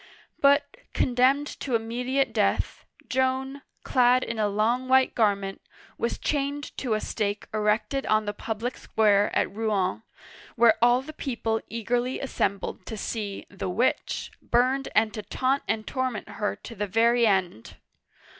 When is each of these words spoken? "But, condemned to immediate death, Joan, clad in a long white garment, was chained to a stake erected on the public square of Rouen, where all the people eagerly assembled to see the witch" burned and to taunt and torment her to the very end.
"But, 0.41 0.77
condemned 0.95 1.45
to 1.59 1.75
immediate 1.75 2.33
death, 2.33 2.85
Joan, 3.07 3.61
clad 3.83 4.23
in 4.23 4.39
a 4.39 4.47
long 4.47 4.87
white 4.87 5.13
garment, 5.13 5.61
was 5.95 6.17
chained 6.17 6.75
to 6.79 6.95
a 6.95 6.99
stake 6.99 7.45
erected 7.53 8.07
on 8.07 8.25
the 8.25 8.33
public 8.33 8.77
square 8.77 9.27
of 9.35 9.55
Rouen, 9.55 10.01
where 10.55 10.73
all 10.81 11.03
the 11.03 11.13
people 11.13 11.61
eagerly 11.69 12.19
assembled 12.19 12.83
to 12.87 12.97
see 12.97 13.45
the 13.51 13.69
witch" 13.69 14.31
burned 14.41 14.89
and 14.95 15.13
to 15.13 15.21
taunt 15.21 15.61
and 15.67 15.85
torment 15.85 16.29
her 16.29 16.55
to 16.55 16.73
the 16.73 16.87
very 16.87 17.27
end. 17.27 17.75